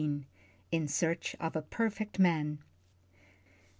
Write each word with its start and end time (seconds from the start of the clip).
IN 0.71 0.87
SEARCH 0.87 1.35
OF 1.39 1.55
A 1.55 1.61
PERFECT 1.61 2.17
MAN. 2.17 2.57